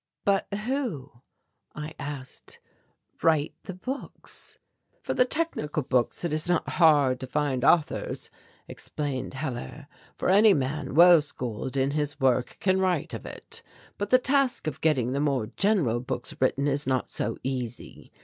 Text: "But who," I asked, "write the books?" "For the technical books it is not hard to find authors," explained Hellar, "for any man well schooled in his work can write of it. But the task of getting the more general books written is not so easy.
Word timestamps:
"But 0.25 0.47
who," 0.65 1.21
I 1.75 1.93
asked, 1.99 2.59
"write 3.21 3.53
the 3.65 3.75
books?" 3.75 4.57
"For 5.03 5.13
the 5.13 5.25
technical 5.25 5.83
books 5.83 6.23
it 6.25 6.33
is 6.33 6.49
not 6.49 6.67
hard 6.67 7.19
to 7.19 7.27
find 7.27 7.63
authors," 7.63 8.31
explained 8.67 9.35
Hellar, 9.35 9.85
"for 10.17 10.29
any 10.31 10.55
man 10.55 10.95
well 10.95 11.21
schooled 11.21 11.77
in 11.77 11.91
his 11.91 12.19
work 12.19 12.57
can 12.59 12.79
write 12.79 13.13
of 13.13 13.27
it. 13.27 13.61
But 13.99 14.09
the 14.09 14.17
task 14.17 14.65
of 14.65 14.81
getting 14.81 15.11
the 15.11 15.19
more 15.19 15.45
general 15.55 15.99
books 15.99 16.33
written 16.39 16.65
is 16.67 16.87
not 16.87 17.07
so 17.11 17.37
easy. 17.43 18.11